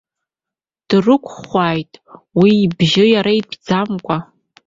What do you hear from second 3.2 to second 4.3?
итәӡамкәа.